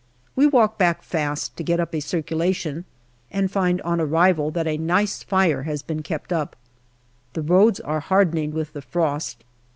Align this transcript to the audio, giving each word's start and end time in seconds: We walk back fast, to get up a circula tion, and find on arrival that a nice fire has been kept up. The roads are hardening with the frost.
We 0.35 0.47
walk 0.47 0.79
back 0.79 1.03
fast, 1.03 1.55
to 1.57 1.63
get 1.63 1.79
up 1.79 1.93
a 1.93 1.97
circula 1.99 2.55
tion, 2.55 2.85
and 3.29 3.51
find 3.51 3.79
on 3.83 4.01
arrival 4.01 4.49
that 4.49 4.65
a 4.65 4.75
nice 4.75 5.21
fire 5.21 5.61
has 5.61 5.83
been 5.83 6.01
kept 6.01 6.33
up. 6.33 6.55
The 7.33 7.43
roads 7.43 7.79
are 7.79 7.99
hardening 7.99 8.51
with 8.51 8.73
the 8.73 8.81
frost. 8.81 9.43